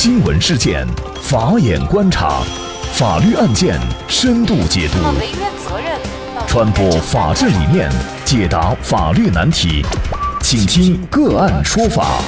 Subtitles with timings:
[0.00, 0.86] 新闻事件，
[1.20, 2.40] 法眼观察，
[2.92, 3.76] 法律案件
[4.06, 4.98] 深度解读，
[6.46, 7.90] 传播法治理念，
[8.24, 9.84] 解答法律难题，
[10.40, 12.22] 请听个案说法。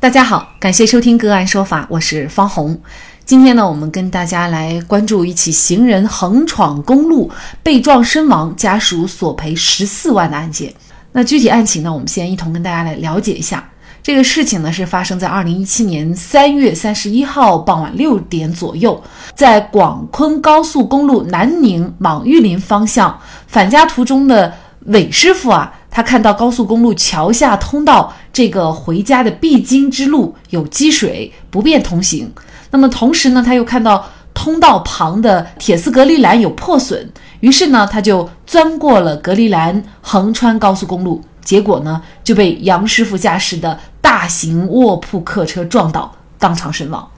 [0.00, 2.80] 大家好，感谢收听个案说法，我是方红。
[3.26, 7.30] 今天呢，我们跟大家来关注一起行人横闯公路
[7.62, 10.72] 被撞身亡，家属索赔十四万的案件。
[11.12, 13.68] 那具体案情呢，我们先一同跟大家来了解一下。
[14.02, 19.00] 这个事情呢，是发生在二零一七年三月三十一号傍晚六点左右，
[19.32, 23.16] 在广昆高速公路南宁往玉林方向。
[23.46, 24.52] 返家途中的
[24.86, 32.28] 韦师傅啊，他看到高速公路桥下通道这个回家的必经之路有积水，不便通行。
[32.72, 43.78] 那么同时呢，他又看到通道旁的铁丝隔离栏有破损，于是呢，他就钻过了隔离栏，横穿高速公路，结果呢，就被杨师傅驾驶的
[44.12, 47.08] 大型卧铺客车撞倒，当场身亡。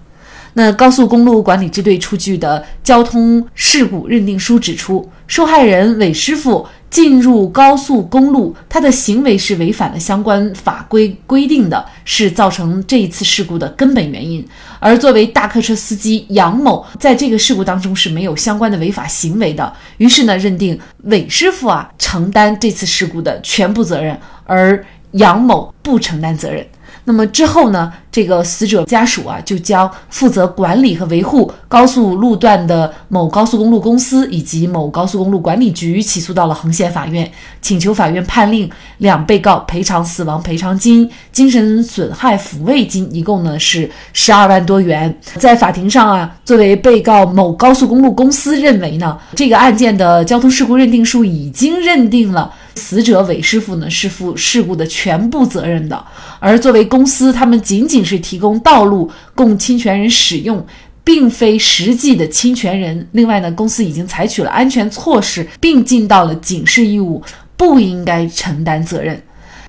[0.53, 6.65] 那高速公路管理支队出具的交通事故认定书指出，受害人韦师傅。
[6.89, 14.47] 进入高速公路，他的行为是违反了相关法规规定的，是造成这一次事故的根本原因。
[14.79, 26.65] 而作为大客车司机杨某，在这个事故当中是没有相关的违法行为的，于是呢，认定韦师傅啊承担这次事故的全部责任，而杨某不承担责任。
[27.05, 27.93] 那么之后呢？
[28.11, 37.29] 这个死者家属啊，就将负责管理和维护高速路段的某高速公路公司以及某高速公路管理局起诉到了横县法院，
[37.61, 45.13] 请求法院判令两被告赔偿死亡赔偿金、精神损害抚慰金，一共呢是十二万多元。
[45.35, 56.05] 在法庭上啊，作为被告某高速公路公司认为呢，这个案件的交通事故认定书已经认定了死者韦师傅呢是负事故的全部责任的，
[56.41, 60.65] 而作为公司，他们仅仅是提供道路供侵权人使用，
[61.03, 63.07] 并非实际的侵权人。
[63.13, 67.23] 另外呢，公司已经采取了安全措施，并尽到了警示义务，
[67.57, 69.23] 不应该承担责任。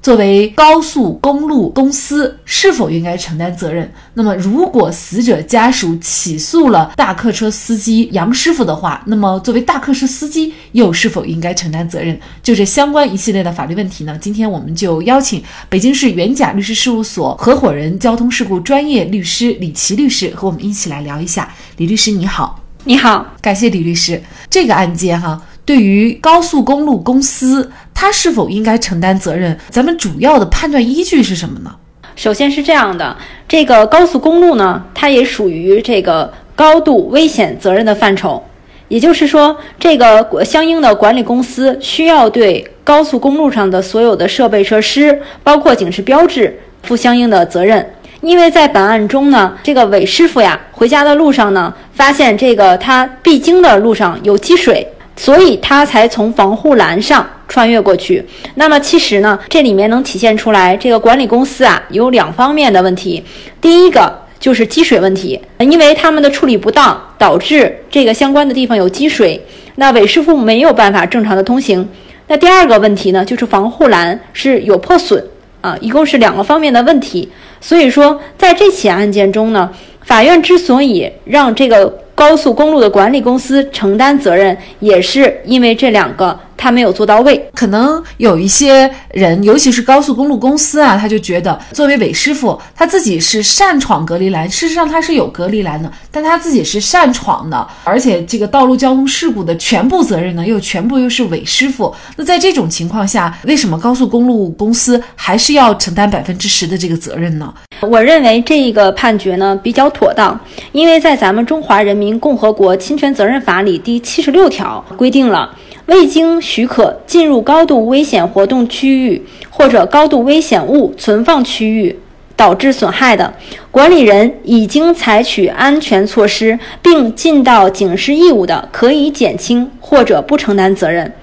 [0.05, 3.91] 作为高速公路公司，是否应该承担责任？
[4.13, 12.15] 那么，如果死者家属起诉了大客车司机杨师傅的话，那么作为大客车司机又是否应该承担责任？
[12.43, 14.15] 就这相关一系列的法律问题呢？
[14.21, 21.51] 今天我们就邀请北京市元甲律师事务所合伙人、交通事故专业律师李琦律师和我们一起来聊一下。
[21.77, 24.21] 李律师你好，你好，感谢李律师。
[24.51, 25.41] 这个案件哈。
[25.65, 29.57] 对于高速公路公司，它是否应该承担责任？
[29.71, 31.73] 咱们主要的判断依据是什么呢？
[32.15, 33.17] 首先是这样的，
[33.47, 38.43] 这个高速公路呢，它也属于这个高度危险责任的范畴，
[38.89, 47.93] 也就是说，这个相应的管理公司需要对高速公路上的所有的设备设施，包括警示标志，负相应的责任。
[48.21, 54.87] 因为在本案中呢，这个韦师傅呀，回家的路上呢，发现这个他必经的路上有积水。
[55.15, 58.23] 所以他才从防护栏上穿越过去。
[58.55, 63.23] 那么其实呢，这里面能体现出来，这个管理公司啊有两方面的问题。
[63.61, 69.41] 第一个就是积水问题，因为他们的处理不当，导致这个相关的地方有积水，
[69.75, 71.87] 那韦师傅没有办法正常的通行。
[72.27, 75.25] 那第二个问题呢，就是防护栏是有破损
[75.61, 77.29] 啊，一共是两个方面的问题。
[77.61, 79.71] 所以说，在这起案件中呢，
[80.01, 81.99] 法院之所以让这个。
[82.15, 86.39] 高速公路的管理公司承担责任，也是因为这两个。
[86.57, 101.93] 他没有做到位，可能有一些人，尤其是高速公路公司啊，他就觉得作为韦师傅，他自己是擅闯隔离栏，事实上他是有隔离栏的，但他自己是擅闯的，而且这个道路交通事故的全部责任呢，又全部又是韦师傅。
[102.15, 107.53] 那在这种情况下，为什么高速公路公司还是要承担百分之十的这个责任呢？
[107.81, 110.39] 我认为这个判决呢比较妥当，
[110.71, 115.53] 因为在咱们中华人民共和国侵权责任法里第七十六条规定了。
[115.87, 121.99] 未经许可进入高度危险活动区域或者高度危险物存放区域
[122.35, 123.33] 导致损害的，
[123.71, 131.13] 管理人已经采取安全措施并尽到警示义务的，可以减轻或者不承担责任。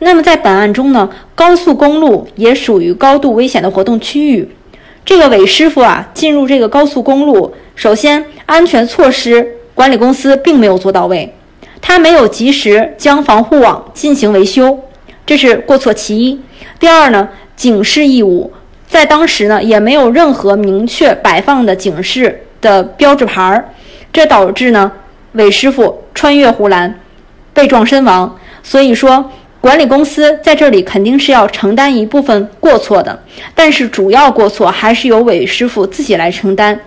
[0.00, 4.48] 那么在本案中呢，高速公路也属于高度危险的活动区域。
[5.04, 11.34] 这个韦师傅啊，进入这个高速公路，首先安全措施管理公司并没有做到位。
[11.80, 14.78] 他没有及时将防护网进行维修，
[15.26, 16.40] 这是过错其一。
[16.78, 18.52] 第二呢，警示义务
[18.86, 23.68] 在当时呢也没有任何明确摆放的警示的标志牌儿，
[24.12, 24.92] 这导致呢
[25.32, 27.00] 韦师傅穿越护栏
[27.52, 28.38] 被撞身亡。
[28.62, 29.30] 所以说，
[29.60, 33.22] 管理公司在这里肯定是要承担一部分过错的，
[33.54, 36.78] 但是主要过错还是由韦师傅自己来承担，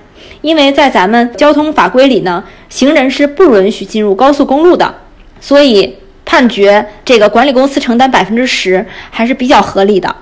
[0.43, 4.93] 因为在咱们交通法规里呢，行人是不允许进入高速公路的，
[5.39, 5.95] 所以
[6.25, 10.13] 判决这个管理公司承担百分之十还是比较合理的。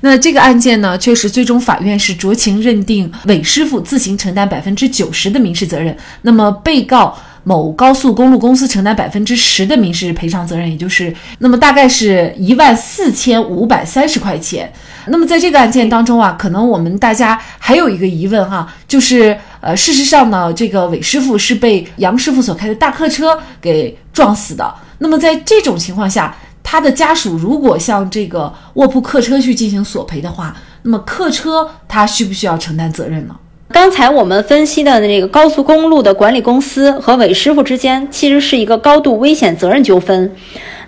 [0.00, 14.70] 那这个案件呢，确实最终法院是酌情认定韦师傅自行承担百分之九十的民事责任，那么被告某高速公路公司承担百分之十的民事赔偿责任，也就是那么大概是一万四千五百三十块钱。
[15.08, 24.74] 那么在这个案件当中啊，可能我们大家还有一个疑问哈，就是呃，事实上呢，这个韦师傅是被杨师傅所开的大客车给撞死的。
[24.98, 33.36] 那么在这种情况下，他的家属如果向这个卧铺客车去进行索赔的话，那么客车他需不需要承担责任呢？
[33.72, 40.32] 刚才我们分析的这个高速公路的管理公司和韦师傅之间，其实是一个高度危险责任纠纷。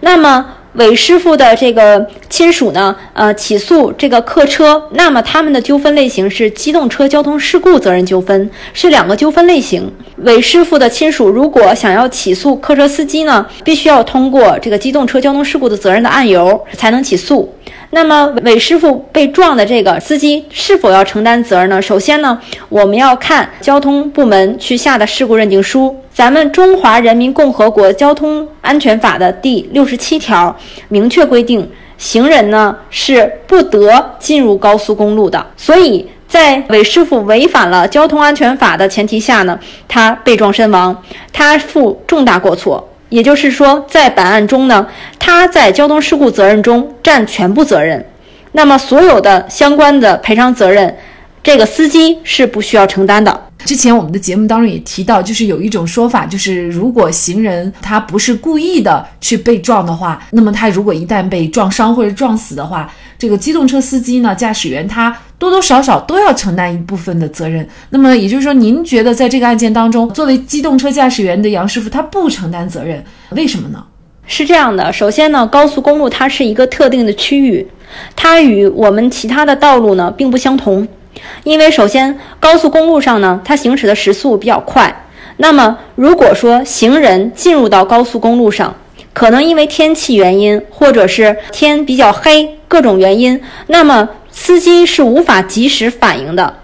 [0.00, 9.91] 那么韦师傅的这个亲属呢，呃，起诉这个客车，那么他们的纠纷类型是机动车交通事故责任纠纷，是两个纠纷类型。
[10.19, 17.53] 韦师傅的亲属如果想要起诉客车司机呢，必须要通过这个机动车交通事故的责任的案由才能起诉。
[17.91, 21.81] 那么韦师傅被撞的这个司机是否要承担责任呢？
[21.81, 22.38] 首先呢，
[22.69, 25.97] 我们要看交通部门去下的事故认定书。
[26.19, 30.53] 咱们中华人民共和国交通安全法的第六十七条
[30.88, 35.47] 明确规定，行人呢是不得进入高速公路的。
[35.56, 39.56] 所以在韦师傅违反了交通安全法的前提下呢，
[39.87, 42.88] 他被撞身亡，他负重大过错。
[43.11, 44.85] 也就是说，在本案中呢，
[45.20, 48.05] 他在交通事故责任中占全部责任，
[48.50, 50.97] 那么所有的相关的赔偿责任，
[51.44, 53.44] 这个司机是不需要承担的。
[53.64, 67.69] 之前我们的节目当中也提到，就是有一种说法，就是如果行人他不是故意的去被撞的话，那么他如果一旦被撞伤或者撞死的话，这个机动车司机呢，驾驶员他多多少少都要承担一部分的责任。
[67.90, 73.84] 那么也就是说，您觉得在这个案件当中，作为机动车驾驶员的杨师傅他不承担责任，为什么呢？
[74.31, 77.66] 是这样的，首先呢，高速公路它是一个特定的区域，
[78.14, 80.87] 它与我们其他的道路呢并不相同。
[81.44, 85.05] 因为首先，高速公路上呢，它行驶的时速比较快。
[85.38, 88.75] 那么，如果说行人进入到高速公路上，
[89.12, 96.55] 可能因为天气原因，或者是天比较黑，各种原因，那么司机是无法及时反应的。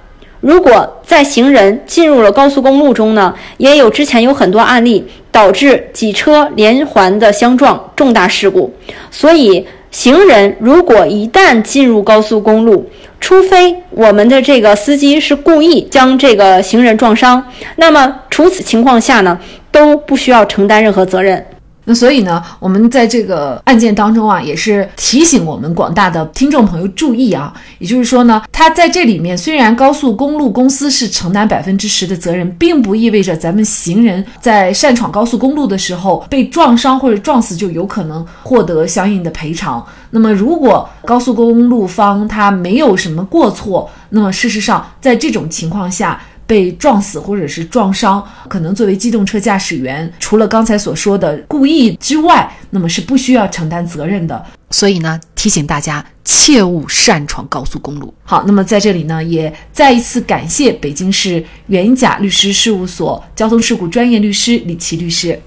[0.40, 8.74] 如果在行人进入了高速公路中呢，也有之前有很多案例导致几车连环的相撞，重大事故。
[9.10, 17.40] 所以，行人如果一旦进入高速公路，除非我们的这个司机是故意将这个行人撞伤，
[17.76, 19.38] 那么除此情况下呢，
[19.70, 21.46] 都不需要承担任何责任。
[21.84, 27.52] 那所以呢，我们在这个案件当中啊，也是提醒我们广大的听众朋友注意啊。
[27.78, 39.84] 也就是说呢，他在这里面虽然高速公路公司是承担百分之十的责任，并不意味着咱们行人在擅闯高速公路的时候被撞伤或者撞死就有可能获得相应的赔偿。
[40.10, 46.20] 那么，如果高速公路方他没有什么过错，那么事实上在这种情况下。
[46.46, 54.44] 被撞死或者是撞伤，可能作为机动车驾驶员，除了刚才所说的故意之外，那么是不需要承担责任的。
[54.70, 58.12] 所以呢，提醒大家切勿擅闯高速公路。
[58.24, 65.40] 好，那么在这里呢，也再一次感谢北京市元甲律师事务所交通事故专业律师李琦律师。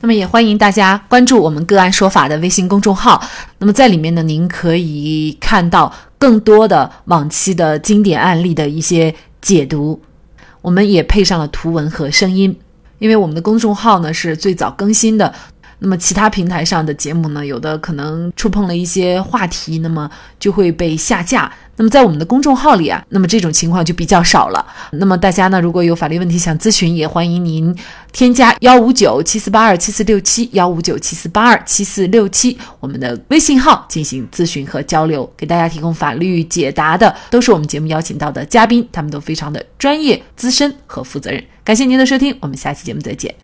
[0.00, 3.22] 那么也欢迎大家关注我们“个案说法”的微信公众号。
[3.58, 10.00] 那么在里面呢，您可以看到更多的往期的经典案例的一些解读。
[10.64, 12.58] 我们也配上了图文和声音，
[12.98, 15.34] 因为我们的公众号呢是最早更新的。
[15.84, 20.10] 那么其他平台上的节目呢，有的可能触碰了一些话题，那么
[20.40, 21.52] 就会被下架。
[21.76, 24.64] 那么在我们的公众号里啊，那么这种情况就比较少了。
[24.92, 27.76] 那么大家呢，如果有法律问题想咨询，也欢迎您
[28.12, 41.44] 添加幺五九七四八二七四六七幺五九七四八二七四六七我们的微信号进行咨询和交流，给大家提供法律解答的都是我们节目邀请到的嘉宾，他们都非常的专业、资深和负责任。
[41.62, 43.34] 感谢您的收听，我们下期节目再见。